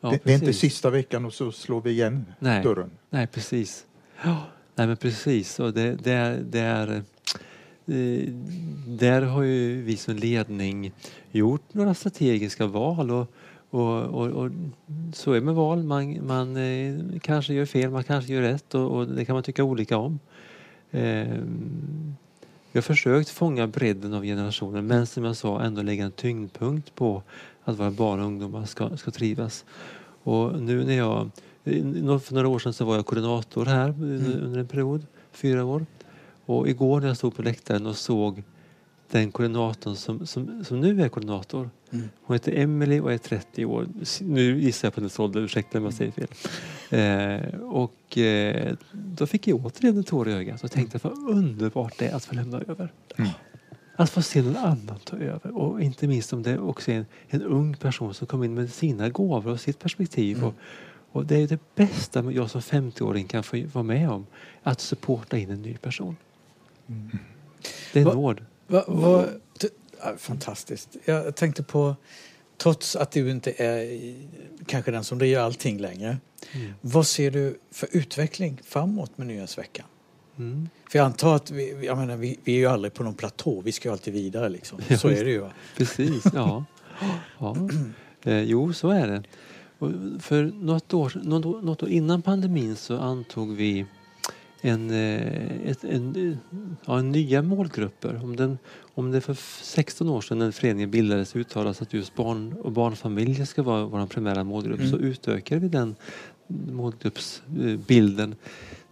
Ja, 0.00 0.10
det, 0.10 0.20
det, 0.24 0.30
är 0.30 0.34
inte 0.34 0.52
sista 0.52 0.90
veckan 0.90 1.24
och 1.24 1.34
så 1.34 1.52
slår 1.52 1.80
vi 1.80 1.90
igen 1.90 2.24
nej, 2.38 2.62
dörren. 2.62 2.90
Nej, 3.10 3.26
precis. 3.26 3.86
Ja, 4.24 4.42
nej, 4.74 4.86
men 4.86 4.96
precis. 4.96 5.60
Och 5.60 5.72
det, 5.72 5.94
det 5.94 6.12
är, 6.12 6.36
det 6.36 6.60
är, 6.60 7.02
eh, 7.86 8.28
där 8.86 9.22
har 9.22 9.42
ju 9.42 9.82
vi 9.82 9.96
som 9.96 10.16
ledning 10.16 10.92
gjort 11.30 11.74
några 11.74 11.94
strategiska 11.94 12.66
val. 12.66 13.10
Och, 13.10 13.32
och, 13.74 14.04
och, 14.04 14.26
och 14.26 14.50
så 15.12 15.30
är 15.30 15.34
det 15.34 15.40
med 15.40 15.54
val. 15.54 15.82
Man, 15.82 16.26
man 16.26 16.56
eh, 16.56 17.20
kanske 17.20 17.54
gör 17.54 17.66
fel, 17.66 17.90
man 17.90 18.04
kanske 18.04 18.32
gör 18.32 18.42
rätt 18.42 18.74
och, 18.74 18.90
och 18.90 19.06
det 19.06 19.24
kan 19.24 19.34
man 19.34 19.42
tycka 19.42 19.64
olika 19.64 19.98
om. 19.98 20.18
Eh, 20.90 21.38
vi 22.72 22.78
har 22.78 22.82
försökt 22.82 23.28
fånga 23.28 23.66
bredden 23.66 24.14
av 24.14 24.22
generationer 24.22 24.82
men 24.82 25.06
som 25.06 25.24
jag 25.24 25.36
sa 25.36 25.62
ändå 25.62 25.82
lägga 25.82 26.04
en 26.04 26.12
tyngdpunkt 26.12 26.94
på 26.94 27.22
att 27.64 27.78
våra 27.78 27.90
barn 27.90 28.20
och 28.20 28.26
ungdomar 28.26 28.64
ska, 28.64 28.96
ska 28.96 29.10
trivas. 29.10 29.64
Och 30.22 30.62
nu 30.62 30.84
när 30.84 30.96
jag, 30.96 31.30
för 32.22 32.34
några 32.34 32.48
år 32.48 32.58
sedan 32.58 32.72
så 32.72 32.84
var 32.84 32.96
jag 32.96 33.06
koordinator 33.06 33.64
här 33.64 33.88
mm. 33.88 34.42
under 34.42 34.60
en 34.60 34.68
period, 34.68 35.06
fyra 35.32 35.64
år. 35.64 35.86
Och 36.46 36.68
igår 36.68 37.00
när 37.00 37.08
jag 37.08 37.16
stod 37.16 37.36
på 37.36 37.42
läktaren 37.42 37.86
och 37.86 37.96
såg 37.96 38.42
den 39.10 39.32
koordinatorn 39.32 39.96
som, 39.96 40.26
som, 40.26 40.64
som 40.64 40.80
nu 40.80 41.02
är 41.02 41.08
koordinator. 41.08 41.70
Mm. 41.90 42.08
Hon 42.22 42.34
heter 42.34 42.52
Emily 42.52 43.00
och 43.00 43.12
är 43.12 43.18
30 43.18 43.64
år. 43.64 43.86
Nu 44.20 44.60
gissar 44.60 44.86
jag 44.86 44.94
på 44.94 45.00
hennes 45.00 45.18
ålder, 45.18 45.40
ursäkta 45.40 45.78
om 45.78 45.84
jag 45.84 45.94
säger 45.94 46.12
fel. 46.12 46.28
Eh, 46.90 47.60
och 47.60 48.18
eh, 48.18 48.74
då 48.92 49.26
fick 49.26 49.48
jag 49.48 49.66
återigen 49.66 49.96
en 49.96 50.04
tår 50.04 50.28
i 50.28 50.32
ögat 50.32 50.64
och 50.64 50.70
tänkte 50.70 50.98
vad 51.02 51.28
underbart 51.28 51.98
det 51.98 52.06
är 52.06 52.16
att 52.16 52.24
få 52.24 52.34
lämna 52.34 52.60
över. 52.68 52.92
Mm. 53.16 53.30
Att 53.96 54.10
få 54.10 54.22
se 54.22 54.42
någon 54.42 54.56
annan 54.56 54.98
ta 55.04 55.16
över 55.16 55.56
och 55.56 55.82
inte 55.82 56.06
minst 56.06 56.32
om 56.32 56.42
det 56.42 56.58
också 56.58 56.90
är 56.90 56.96
en, 56.96 57.06
en 57.28 57.42
ung 57.42 57.76
person 57.76 58.14
som 58.14 58.26
kommer 58.26 58.44
in 58.44 58.54
med 58.54 58.72
sina 58.72 59.08
gåvor 59.08 59.52
och 59.52 59.60
sitt 59.60 59.78
perspektiv. 59.78 60.36
Mm. 60.36 60.48
Och, 60.48 60.54
och, 61.12 61.26
det 61.26 61.36
är 61.36 61.48
det 61.48 61.60
bästa 61.74 62.32
jag 62.32 62.50
som 62.50 62.60
50-åring 62.60 63.26
kan 63.26 63.42
få 63.42 63.62
vara 63.72 63.82
med 63.82 64.10
om. 64.10 64.26
Att 64.62 64.80
supporta 64.80 65.38
in 65.38 65.50
en 65.50 65.62
ny 65.62 65.76
person. 65.76 66.16
Mm. 66.86 67.18
Det 67.92 68.00
är 68.00 68.04
Va, 68.04 68.14
nåd. 68.14 68.40
Va, 68.66 68.84
va, 68.88 69.24
ja, 70.00 70.16
fantastiskt. 70.18 70.96
Jag 71.04 71.36
tänkte 71.36 71.62
på, 71.62 71.96
trots 72.56 72.96
att 72.96 73.10
du 73.10 73.30
inte 73.30 73.52
är 73.56 74.14
kanske 74.66 74.90
den 74.90 75.04
som 75.04 75.18
driver 75.18 75.40
allting 75.40 75.78
längre. 75.78 76.18
Mm. 76.52 76.72
Vad 76.80 77.06
ser 77.06 77.30
du 77.30 77.58
för 77.70 77.88
utveckling 77.92 78.60
framåt 78.64 79.18
med 79.18 79.26
Nyhetsveckan? 79.26 79.86
Mm. 80.38 80.68
För 80.90 80.98
jag 80.98 81.06
antar 81.06 81.36
att 81.36 81.50
vi, 81.50 81.86
jag 81.86 81.98
menar, 81.98 82.16
vi, 82.16 82.38
vi 82.44 82.52
är 82.52 82.58
ju 82.58 82.66
aldrig 82.66 82.94
på 82.94 83.02
någon 83.02 83.14
platå, 83.14 83.60
vi 83.60 83.72
ska 83.72 83.88
ju 83.88 83.92
alltid 83.92 84.14
vidare 84.14 84.48
liksom. 84.48 84.80
Så 84.98 85.08
är 85.08 85.24
det 85.24 85.30
ju. 85.30 85.38
Va? 85.38 85.52
Precis, 85.76 86.24
ja. 86.34 86.64
ja. 87.38 87.56
Eh, 88.26 88.42
jo, 88.42 88.72
så 88.72 88.90
är 88.90 89.08
det. 89.08 89.22
Och 89.78 89.90
för 90.20 90.42
något 90.44 90.94
år, 90.94 91.12
något, 91.22 91.64
något 91.64 91.82
år 91.82 91.88
innan 91.88 92.22
pandemin 92.22 92.76
så 92.76 92.98
antog 92.98 93.56
vi 93.56 93.86
en, 94.64 94.90
eh, 94.90 95.70
ett, 95.70 95.84
en, 95.84 96.38
ja, 96.86 97.02
nya 97.02 97.42
målgrupper. 97.42 98.20
Om, 98.22 98.36
den, 98.36 98.58
om 98.94 99.10
det 99.10 99.20
för 99.20 99.34
16 99.62 100.08
år 100.08 100.20
sedan 100.20 100.38
när 100.38 100.50
föreningen 100.50 100.90
bildades 100.90 101.36
uttalas 101.36 101.82
att 101.82 101.92
just 101.92 102.14
barn 102.14 102.52
och 102.52 102.72
barnfamiljer 102.72 103.44
ska 103.44 103.62
vara 103.62 103.86
vår 103.86 104.06
primära 104.06 104.44
målgrupp 104.44 104.78
mm. 104.78 104.90
så 104.90 104.98
utökar 104.98 105.56
vi 105.58 105.68
den 105.68 105.96
målgruppsbilden 106.70 108.34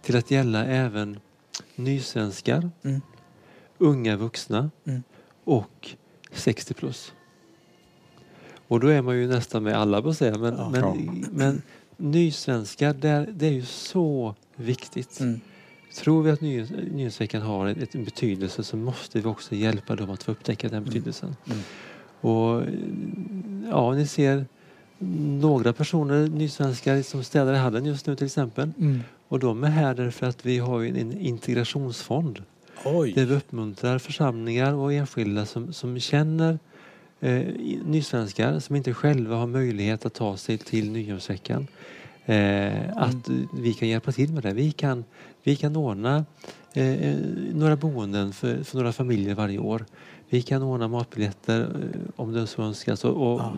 till 0.01 0.15
att 0.15 0.31
gälla 0.31 0.65
även 0.65 1.19
nysvenskar, 1.75 2.69
mm. 2.83 3.01
unga 3.77 4.15
vuxna 4.15 4.69
mm. 4.85 5.03
och 5.43 5.89
60 6.31 6.73
plus. 6.73 7.13
Och 8.67 8.79
då 8.79 8.87
är 8.87 9.01
man 9.01 9.17
ju 9.17 9.27
nästan 9.27 9.63
med 9.63 9.75
alla 9.75 10.01
på 10.01 10.09
att 10.09 10.17
säga. 10.17 10.37
Men, 10.37 10.55
ja. 10.57 10.69
men, 10.69 11.25
men 11.31 11.61
nysvenskar, 11.97 12.93
det 13.33 13.47
är 13.47 13.51
ju 13.51 13.65
så 13.65 14.35
viktigt. 14.55 15.19
Mm. 15.19 15.39
Tror 15.95 16.23
vi 16.23 16.31
att 16.31 16.41
Nyhetsveckan 16.41 17.41
har 17.41 17.67
en 17.67 18.03
betydelse 18.03 18.63
så 18.63 18.77
måste 18.77 19.19
vi 19.19 19.25
också 19.25 19.55
hjälpa 19.55 19.95
dem 19.95 20.09
att 20.09 20.23
få 20.23 20.31
upptäcka 20.31 20.67
den 20.67 20.77
mm. 20.77 20.89
betydelsen. 20.89 21.35
Mm. 21.45 21.59
Och 22.21 22.63
ja, 23.69 23.93
ni 23.93 24.07
ser 24.07 24.45
några 25.41 25.73
personer, 25.73 26.27
nysvenskar, 26.27 27.01
som 27.01 27.23
städar 27.23 27.53
i 27.53 27.57
hallen 27.57 27.85
just 27.85 28.07
nu 28.07 28.15
till 28.15 28.25
exempel. 28.25 28.71
Mm. 28.79 28.99
Och 29.27 29.39
de 29.39 29.63
är 29.63 29.69
här 29.69 29.93
därför 29.93 30.25
att 30.25 30.45
vi 30.45 30.57
har 30.57 30.83
en 30.83 31.17
integrationsfond. 31.19 32.43
Oj. 32.85 33.13
Där 33.13 33.25
vi 33.25 33.35
uppmuntrar 33.35 33.99
församlingar 33.99 34.73
och 34.73 34.93
enskilda 34.93 35.45
som, 35.45 35.73
som 35.73 35.99
känner 35.99 36.59
eh, 37.19 37.41
nysvenskar 37.85 38.59
som 38.59 38.75
inte 38.75 38.93
själva 38.93 39.35
har 39.35 39.47
möjlighet 39.47 40.05
att 40.05 40.13
ta 40.13 40.37
sig 40.37 40.57
till 40.57 40.91
Nyhemsveckan. 40.91 41.67
Eh, 42.25 42.35
mm. 42.35 42.97
Att 42.97 43.29
vi 43.53 43.73
kan 43.73 43.87
hjälpa 43.87 44.11
till 44.11 44.33
med 44.33 44.43
det. 44.43 44.53
Vi 44.53 44.71
kan, 44.71 45.03
vi 45.43 45.55
kan 45.55 45.75
ordna 45.75 46.25
eh, 46.73 46.91
eh, 46.91 47.17
några 47.53 47.75
boenden 47.75 48.33
för, 48.33 48.63
för, 48.63 48.77
några 48.77 48.93
familjer 48.93 49.35
varje 49.35 49.59
år. 49.59 49.85
Vi 50.29 50.41
kan 50.41 50.63
ordna 50.63 50.87
matbiljetter 50.87 51.61
eh, 51.61 51.99
om 52.15 52.33
det 52.33 52.47
så 52.47 52.61
önskas. 52.61 53.05
Och, 53.05 53.33
och 53.33 53.39
ja. 53.39 53.53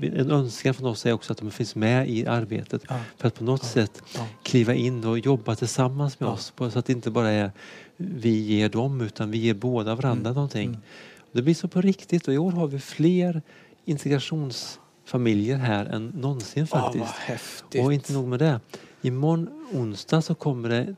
En 0.00 0.30
önskan 0.30 0.74
från 0.74 0.86
oss 0.86 1.06
är 1.06 1.12
också 1.12 1.32
att 1.32 1.38
de 1.38 1.50
finns 1.50 1.76
med 1.76 2.10
i 2.10 2.26
arbetet 2.26 2.82
ja. 2.88 3.00
för 3.16 3.28
att 3.28 3.34
på 3.34 3.44
något 3.44 3.60
ja. 3.62 3.68
sätt 3.68 4.02
kliva 4.42 4.74
in 4.74 5.04
och 5.04 5.18
jobba 5.18 5.54
tillsammans 5.54 6.20
med 6.20 6.28
oss. 6.28 6.52
Så 6.56 6.78
att 6.78 6.86
det 6.86 6.92
inte 6.92 7.10
bara 7.10 7.30
är 7.30 7.50
vi 7.96 8.40
ger 8.40 8.68
dem 8.68 9.00
utan 9.00 9.30
vi 9.30 9.38
ger 9.38 9.54
båda 9.54 9.94
varandra 9.94 10.30
mm. 10.30 10.34
någonting. 10.34 10.68
Mm. 10.68 10.80
Det 11.32 11.42
blir 11.42 11.54
så 11.54 11.68
på 11.68 11.80
riktigt 11.80 12.28
och 12.28 12.34
i 12.34 12.38
år 12.38 12.52
har 12.52 12.66
vi 12.66 12.78
fler 12.78 13.42
integrationsfamiljer 15.04 15.56
här 15.56 15.86
än 15.86 16.12
någonsin 16.14 16.66
faktiskt. 16.66 17.64
Oh, 17.74 17.84
och 17.84 17.92
inte 17.92 18.12
nog 18.12 18.28
med 18.28 18.38
det. 18.38 18.60
Imorgon 19.02 19.48
onsdag 19.72 20.22
så 20.22 20.34
kommer 20.34 20.68
det 20.68 20.96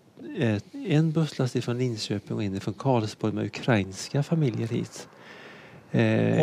en 0.73 1.13
busslast 1.13 1.65
från 1.65 1.79
Linköping 1.79 2.37
och 2.37 2.43
en 2.43 2.61
från 2.61 2.75
Karlsborg 2.75 3.35
med 3.35 3.45
ukrainska 3.45 4.23
familjer 4.23 4.69
hit. 4.69 5.09
Eh, 5.93 6.41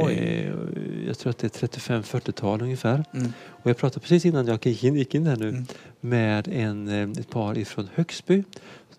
jag 1.07 1.17
tror 1.17 1.29
att 1.29 1.37
det 1.37 1.63
är 1.63 1.67
35-40-tal 1.67 2.61
ungefär. 2.61 3.03
Mm. 3.13 3.33
Och 3.63 3.69
jag 3.69 3.77
pratade 3.77 3.99
precis 3.99 4.25
innan 4.25 4.47
jag 4.47 4.65
gick 4.65 4.83
in, 4.83 4.95
gick 4.95 5.15
in 5.15 5.27
här 5.27 5.37
nu 5.37 5.49
mm. 5.49 5.65
med 6.01 6.47
en, 6.47 6.87
eh, 6.87 7.19
ett 7.19 7.29
par 7.29 7.57
ifrån 7.57 7.89
Högsby. 7.95 8.43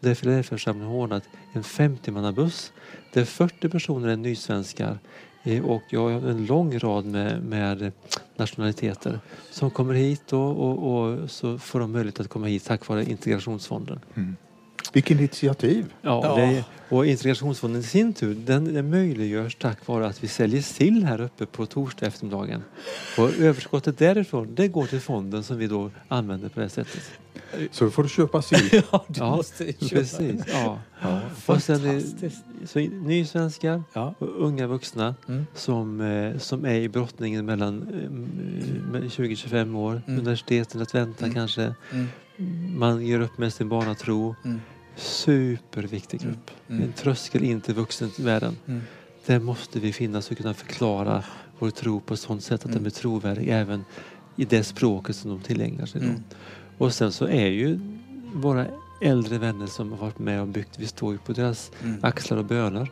Där 0.01 0.15
Filadelfiaförsamlingen 0.15 0.91
har 0.91 0.99
ordnat 0.99 1.25
en 1.55 1.63
50-mannabuss 1.63 2.73
där 3.13 3.25
40 3.25 3.69
personer 3.69 4.09
är 4.09 4.17
nysvenskar 4.17 4.91
eh, 4.91 4.97
Eh, 5.45 5.65
och 5.65 5.83
jag 5.89 6.01
har 6.01 6.31
en 6.31 6.47
lång 6.47 6.79
rad 6.79 7.05
med, 7.05 7.45
med 7.45 7.93
nationaliteter 8.37 9.21
som 9.51 9.71
kommer 9.71 9.95
hit 9.95 10.33
och, 10.33 10.51
och, 10.51 10.95
och, 10.95 11.31
så 11.31 11.59
får 11.59 11.81
de 11.81 11.93
möjlighet 11.93 12.21
att 12.21 12.29
komma 12.29 12.47
hit 12.47 12.65
tack 12.65 12.89
vare 12.89 13.05
integrationsfonden. 13.05 14.01
Mm. 14.15 14.37
Vilken 14.95 15.19
initiativ! 15.19 15.95
Ja, 16.03 16.21
ja. 16.23 16.37
Det, 16.37 16.65
och 16.89 17.07
integrationsfonden 17.07 17.81
i 17.81 17.85
sin 17.85 18.13
tur 18.13 18.35
den, 18.35 18.75
den 18.75 18.91
möjliggörs 18.91 19.55
tack 19.55 19.87
vare 19.87 20.07
att 20.07 20.25
vi 20.25 20.29
säljer 20.29 20.63
sill 20.63 21.05
här 21.05 21.21
uppe 21.21 21.47
på 21.47 21.67
torsdag 21.67 22.07
eftermiddagen. 22.07 22.63
Och 23.19 23.31
överskottet 23.41 23.99
därifrån 23.99 24.55
det 24.55 24.69
går 24.69 24.87
till 24.87 25.01
fonden 25.01 25.43
som 25.43 25.59
vi 25.59 25.67
då 25.67 25.91
använder 26.09 26.49
på 26.49 26.61
det 26.61 26.69
sättet. 26.69 27.03
Så 27.71 27.91
får 27.91 28.03
du 28.03 28.09
köpa 28.09 28.43
sill? 28.43 28.83
ja, 28.93 29.05
du 29.09 29.21
ja, 29.21 29.37
måste 29.37 29.67
köpa. 29.67 29.89
Precis, 29.89 30.43
ja. 30.47 30.79
ja. 31.03 31.21
Och 31.47 31.63
sen 31.63 31.85
är, 31.85 32.03
så 32.67 32.79
nysvenskar 32.79 33.83
ja. 33.93 34.15
och 34.19 34.47
unga 34.47 34.67
vuxna 34.67 35.15
mm. 35.29 35.47
som, 35.55 36.01
eh, 36.01 36.39
som 36.39 36.65
är 36.65 36.75
i 36.81 36.89
brottningen 36.89 37.47
mellan 37.47 37.83
eh, 38.95 39.01
20-25 39.01 39.77
år, 39.77 40.03
mm. 40.07 40.19
universiteten 40.19 40.83
att 40.83 40.95
vänta 40.95 41.25
mm. 41.25 41.35
kanske. 41.35 41.75
Mm. 41.93 42.09
Man 42.79 43.07
ger 43.07 43.21
upp 43.21 43.39
med 43.39 43.53
sin 43.53 43.69
barnatro. 43.69 44.37
Mm. 44.45 44.61
Superviktig 44.97 46.23
mm. 46.23 46.33
grupp. 46.33 46.51
Mm. 46.69 46.83
En 46.83 46.93
tröskel 46.93 47.45
in 47.45 47.61
till 47.61 47.75
vuxenvärlden. 47.75 48.57
Mm. 48.67 48.81
Där 49.27 49.41
måste 49.41 49.81
vi 49.81 49.93
finnas 49.93 50.31
och 50.31 50.37
kunna 50.37 50.55
förklara 50.55 51.25
vår 51.59 51.71
tro 51.71 52.01
på 52.01 52.15
ett 52.15 52.21
sådant 52.21 52.43
sätt 52.43 52.65
att 52.65 52.73
den 52.73 52.83
blir 52.83 52.93
trovärdig 52.93 53.49
även 53.49 53.85
i 54.37 54.45
det 54.45 54.65
språket 54.65 55.17
som 55.17 55.31
de 55.31 55.41
tillägnar 55.41 55.87
sig. 55.87 56.03
Mm. 56.03 56.23
Och 56.79 56.95
sen 56.95 57.13
så 57.13 57.27
är 57.27 57.47
ju 57.47 57.81
våra 58.35 58.67
äldre 59.01 59.39
vänner 59.39 59.67
som 59.67 59.91
har 59.93 59.99
varit 59.99 60.19
med 60.19 60.41
och 60.41 60.49
byggt, 60.49 60.79
vi 60.79 60.87
står 60.87 61.13
ju 61.13 61.19
på 61.19 61.33
deras 61.33 61.73
mm. 61.83 61.99
axlar 62.03 62.39
och 62.39 62.45
bönar. 62.45 62.91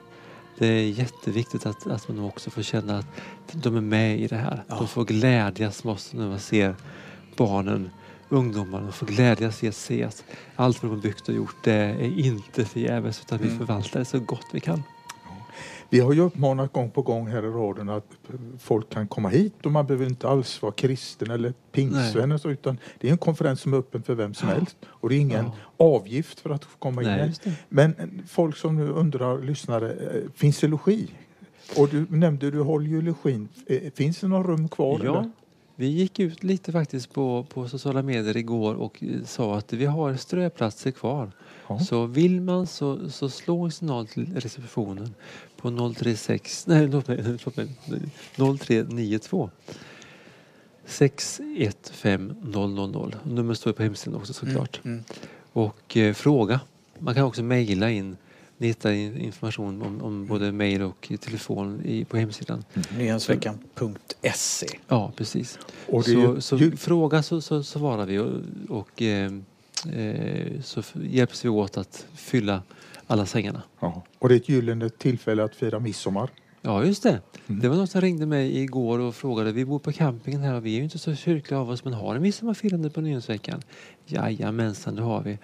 Det 0.58 0.66
är 0.66 0.90
jätteviktigt 0.90 1.66
att, 1.66 1.86
att 1.86 2.08
man 2.08 2.18
också 2.18 2.50
får 2.50 2.62
känna 2.62 2.98
att 2.98 3.06
de 3.52 3.76
är 3.76 3.80
med 3.80 4.20
i 4.20 4.26
det 4.26 4.36
här. 4.36 4.64
Ja. 4.68 4.76
De 4.78 4.88
får 4.88 5.04
glädjas 5.04 5.84
med 5.84 5.94
oss 5.94 6.12
när 6.12 6.28
man 6.28 6.40
ser 6.40 6.74
barnen, 7.36 7.90
ungdomarna, 8.32 8.92
får 8.92 9.06
glädjas 9.06 9.64
i 9.64 9.68
att 9.68 9.74
se 9.74 10.04
att 10.04 10.24
allt 10.56 10.82
vad 10.82 10.92
de 10.92 10.96
har 10.96 11.02
byggt 11.02 11.28
och 11.28 11.34
gjort 11.34 11.56
det 11.64 11.72
är 11.72 12.18
inte 12.18 12.64
förgäves 12.64 13.20
utan 13.20 13.38
vi 13.38 13.46
mm. 13.46 13.58
förvaltar 13.58 13.98
det 13.98 14.04
så 14.04 14.20
gott 14.20 14.46
vi 14.52 14.60
kan. 14.60 14.82
Vi 15.88 16.00
har 16.00 16.12
ju 16.12 16.20
uppmanat 16.20 16.72
gång 16.72 16.90
på 16.90 17.02
gång 17.02 17.26
här 17.26 17.42
i 17.42 17.46
radion 17.46 17.88
att 17.88 18.06
folk 18.58 18.90
kan 18.90 19.08
komma 19.08 19.28
hit 19.28 19.66
och 19.66 19.72
man 19.72 19.86
behöver 19.86 20.06
inte 20.06 20.28
alls 20.28 20.62
vara 20.62 20.72
kristen 20.72 21.30
eller 21.30 21.52
pingstvän 21.72 22.32
utan 22.44 22.78
det 23.00 23.08
är 23.08 23.12
en 23.12 23.18
konferens 23.18 23.60
som 23.60 23.72
är 23.72 23.76
öppen 23.76 24.02
för 24.02 24.14
vem 24.14 24.34
som 24.34 24.48
ja. 24.48 24.54
helst 24.54 24.76
och 24.84 25.08
det 25.08 25.14
är 25.14 25.18
ingen 25.18 25.44
ja. 25.44 25.86
avgift 25.86 26.40
för 26.40 26.50
att 26.50 26.66
komma 26.78 27.02
in 27.02 27.08
Nej, 27.08 27.32
Men 27.68 27.94
eh, 27.98 28.06
folk 28.28 28.56
som 28.56 28.76
nu 28.76 28.88
undrar, 28.88 29.42
lyssnare, 29.42 29.92
eh, 29.92 30.30
finns 30.34 30.60
det 30.60 30.68
logi? 30.68 31.10
Och 31.76 31.88
du 31.88 32.06
nämnde, 32.08 32.50
du 32.50 32.60
håller 32.60 32.86
ju 32.86 33.02
login. 33.02 33.48
Eh, 33.66 33.92
finns 33.94 34.20
det 34.20 34.28
några 34.28 34.42
rum 34.42 34.68
kvar? 34.68 35.00
Ja, 35.04 35.18
eller? 35.18 35.30
Vi 35.82 35.88
gick 35.88 36.18
ut 36.18 36.44
lite 36.44 36.72
faktiskt 36.72 37.12
på, 37.12 37.46
på 37.48 37.68
sociala 37.68 38.02
medier 38.02 38.36
igår 38.36 38.74
och 38.74 39.02
sa 39.24 39.56
att 39.56 39.72
vi 39.72 39.84
har 39.84 40.16
ströplatser 40.16 40.90
kvar. 40.90 41.32
Ja. 41.68 41.78
Så 41.78 42.06
vill 42.06 42.40
man 42.40 42.66
så, 42.66 43.10
så 43.10 43.28
slå 43.28 43.64
en 43.64 43.70
signal 43.70 44.06
till 44.06 44.34
receptionen 44.34 45.14
på 45.56 45.94
036, 45.94 46.66
nej 46.66 46.88
låt 46.88 47.08
mig, 47.08 47.38
låt 47.44 47.56
mig 47.56 47.68
0392 48.34 49.50
615 50.84 52.74
000. 52.74 53.16
Numret 53.24 53.58
står 53.58 53.72
på 53.72 53.82
hemsidan 53.82 54.20
också 54.20 54.32
såklart. 54.32 54.80
Mm, 54.84 54.94
mm. 54.96 55.04
Och 55.52 55.96
eh, 55.96 56.14
fråga. 56.14 56.60
Man 56.98 57.14
kan 57.14 57.24
också 57.24 57.42
mejla 57.42 57.90
in. 57.90 58.16
Ni 58.62 58.68
hittar 58.68 58.92
information 58.92 59.82
om, 59.82 60.02
om 60.02 60.26
både 60.26 60.52
mejl 60.52 60.82
och 60.82 61.12
telefon 61.20 61.82
i, 61.84 62.04
på 62.04 62.16
hemsidan. 62.16 62.64
Mm. 62.74 62.98
Nyhetsveckan.se 62.98 64.66
Ja, 64.88 65.12
precis. 65.16 65.58
Och 65.86 66.04
så, 66.04 66.40
så 66.40 66.58
fråga 66.76 67.22
så, 67.22 67.40
så, 67.40 67.62
svarar 67.62 68.06
vi 68.06 68.18
och, 68.18 68.40
och 68.68 69.02
eh, 69.02 69.32
eh, 69.92 70.60
så 70.62 70.82
hjälps 71.02 71.44
vi 71.44 71.48
åt 71.48 71.76
att 71.76 72.06
fylla 72.14 72.62
alla 73.06 73.26
sängarna. 73.26 73.62
Ja. 73.80 74.02
Och 74.18 74.28
det 74.28 74.34
är 74.34 74.36
ett 74.36 74.48
gyllene 74.48 74.90
tillfälle 74.90 75.44
att 75.44 75.54
fira 75.54 75.78
midsommar. 75.80 76.30
Ja, 76.64 76.84
just 76.84 77.02
det. 77.02 77.20
Mm. 77.46 77.60
Det 77.60 77.68
var 77.68 77.76
någon 77.76 77.86
som 77.86 78.00
ringde 78.00 78.26
mig 78.26 78.58
igår 78.58 78.98
och 78.98 79.14
frågade. 79.14 79.52
Vi 79.52 79.64
bor 79.64 79.78
på 79.78 79.92
campingen 79.92 80.40
här 80.40 80.54
och 80.54 80.66
vi 80.66 80.72
är 80.72 80.76
ju 80.76 80.84
inte 80.84 80.98
så 80.98 81.14
kyrkliga 81.14 81.60
av 81.60 81.70
oss 81.70 81.84
men 81.84 81.92
har 81.92 82.14
en 82.14 82.22
midsommarfirande 82.22 82.90
på 82.90 83.00
Nyhetsveckan? 83.00 83.62
Jajamensan, 84.06 84.96
det 84.96 85.02
har 85.02 85.22
vi. 85.22 85.38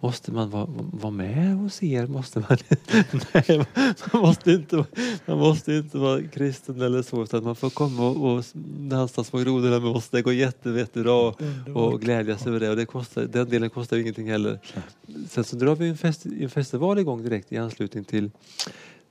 Måste 0.00 0.32
man 0.32 0.50
vara, 0.50 0.66
vara 0.92 1.10
med 1.10 1.56
hos 1.56 1.82
er? 1.82 2.06
Måste 2.06 2.38
man? 2.38 2.58
Nej, 3.32 3.66
man 4.12 4.22
måste, 4.22 4.52
inte, 4.52 4.84
man 5.26 5.38
måste 5.38 5.74
inte 5.74 5.98
vara 5.98 6.22
kristen 6.22 6.80
eller 6.80 7.02
så 7.02 7.22
utan 7.22 7.44
man 7.44 7.56
får 7.56 7.70
komma 7.70 8.08
och, 8.08 8.36
och 8.36 8.44
dansa 8.78 9.24
små 9.24 9.38
grodorna 9.38 9.80
med 9.80 9.90
oss. 9.90 10.08
Det 10.08 10.22
går 10.22 10.34
jättebra 10.34 11.34
och, 11.74 12.00
glädjas 12.00 12.46
över 12.46 12.60
det 12.60 12.70
och 12.70 12.76
det 12.76 12.86
kostar, 12.86 13.22
den 13.22 13.48
delen 13.48 13.70
kostar 13.70 13.96
ingenting 13.96 14.30
heller. 14.30 14.58
Sen 15.28 15.44
så 15.44 15.56
drar 15.56 15.76
vi 15.76 15.88
en, 15.88 15.96
fest, 15.96 16.26
en 16.40 16.50
festival 16.50 16.98
igång 16.98 17.22
direkt 17.22 17.52
i 17.52 17.56
anslutning 17.56 18.04
till 18.04 18.30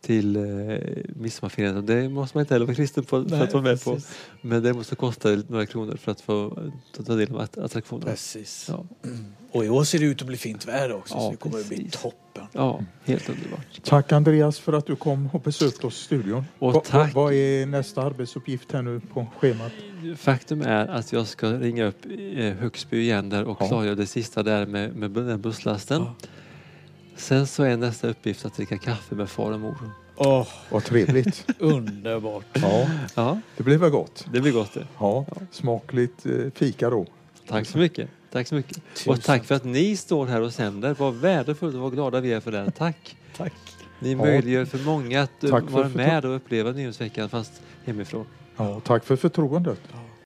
till 0.01 0.35
eh, 0.35 0.41
midsommarfirandet. 1.15 1.87
Det 1.87 2.09
måste 2.09 2.37
man 2.37 2.41
inte 2.41 2.53
heller 2.53 2.65
vara 2.65 2.75
kristen 2.75 3.03
på, 3.03 3.23
för 3.23 3.29
Nej, 3.29 3.41
att 3.41 3.53
vara 3.53 3.63
med 3.63 3.83
på. 3.83 3.93
precis. 3.93 4.11
Men 4.41 4.63
det 4.63 4.73
måste 4.73 4.95
kosta 4.95 5.29
några 5.47 5.65
kronor 5.65 5.95
för 5.95 6.11
att 6.11 6.21
få 6.21 6.59
ta 6.95 7.03
ta 7.03 7.15
del 7.15 7.31
av 7.31 7.39
att- 7.39 7.57
attraktionerna. 7.57 8.11
Precis. 8.11 8.65
Ja. 8.69 8.85
Och 9.51 9.65
i 9.65 9.69
år 9.69 9.83
ser 9.83 9.99
det 9.99 10.05
ut 10.05 10.21
att 10.21 10.27
bli 10.27 10.37
fint 10.37 10.67
väder 10.67 10.93
också 10.95 11.13
Ja, 11.13 11.19
så 11.21 11.31
det 11.31 11.37
kommer 11.37 11.59
att 11.59 11.67
bli 11.67 11.77
precis. 11.77 12.01
toppen. 12.01 12.43
ja, 12.53 12.83
helt 13.05 13.29
underbart. 13.29 13.81
Tack 13.83 14.11
Andreas 14.11 14.59
för 14.59 14.73
att 14.73 14.85
du 14.85 14.95
kom 14.95 15.29
och 15.33 15.41
besökte 15.41 15.87
oss 15.87 16.01
i 16.01 16.03
studion. 16.03 16.45
Och 16.59 16.73
Va- 16.73 16.81
tack. 16.85 17.13
va- 17.15 17.21
Vad 17.21 17.33
är 17.33 17.65
nästa 17.65 18.01
arbetsuppgift 18.01 18.71
här 18.71 18.81
nu 18.81 18.99
på 19.13 19.27
schemat? 19.39 19.71
Faktum 20.17 20.61
är 20.61 20.87
att 20.87 21.13
jag 21.13 21.27
ska 21.27 21.47
ringa 21.53 21.85
upp 21.85 22.05
eh, 22.35 22.53
Högsby 22.53 23.01
igen 23.01 23.29
där 23.29 23.43
och 23.43 23.57
Ja. 23.59 23.67
klargöra 23.67 23.95
det 23.95 24.05
sista 24.07 24.43
där 24.43 24.65
med, 24.65 24.95
med 24.95 25.11
den 25.11 25.41
busslasten. 25.41 26.05
Sen 27.15 27.47
så 27.47 27.63
är 27.63 27.77
nästa 27.77 28.07
uppgift 28.07 28.45
att 28.45 28.55
dricka 28.55 28.77
kaffe 28.77 29.15
med 29.15 29.29
far 29.29 29.51
och 29.51 29.59
mor. 29.59 29.77
Åh, 30.15 30.47
Vad 30.69 30.83
trevligt. 30.83 31.45
underbart. 31.59 32.45
Ja, 32.53 32.87
Ja, 33.15 33.39
det 33.57 33.63
blir 33.63 33.77
väl 33.77 33.89
gott. 33.89 34.25
det 34.33 34.41
blir 34.41 34.51
gott 34.51 34.73
det. 34.73 34.87
Ja, 34.99 35.25
smakligt 35.51 36.25
eh, 36.25 36.31
fika 36.55 36.89
då. 36.89 37.05
Tack 37.47 37.67
så 37.67 37.77
mycket. 37.77 38.09
Tack 38.31 38.47
så 38.47 38.55
mycket. 38.55 38.77
Tusen 38.93 39.13
Och 39.13 39.21
tack 39.21 39.45
för 39.45 39.55
att 39.55 39.63
ni 39.65 39.97
står 39.97 40.25
här 40.27 40.41
och 40.41 40.53
sänder. 40.53 40.95
Vad 40.99 41.13
värdefullt 41.15 41.75
och 41.75 41.81
vad 41.81 41.93
glada 41.93 42.19
vi 42.19 42.33
är 42.33 42.39
för 42.39 42.51
det. 42.51 42.71
Tack. 42.71 43.17
Tack. 43.37 43.53
Ni 43.99 44.15
möjliggör 44.15 44.65
för 44.65 44.77
många 44.85 45.21
att 45.21 45.43
eh, 45.43 45.49
Tack 45.49 45.63
för 45.63 45.71
vara 45.71 45.87
förtro- 45.89 45.97
med 45.97 46.25
och 46.25 46.35
uppleva 46.35 46.71
Nyhetsveckan 46.71 47.29
fast 47.29 47.61
hemifrån. 47.85 48.25
Ja, 48.57 48.79
tack 48.79 49.05
för 49.05 49.15
förtroendet. 49.15 49.79